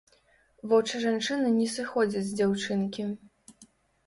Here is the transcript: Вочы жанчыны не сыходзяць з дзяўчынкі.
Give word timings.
Вочы 0.71 1.01
жанчыны 1.03 1.51
не 1.59 1.67
сыходзяць 1.75 2.25
з 2.31 2.41
дзяўчынкі. 2.41 3.07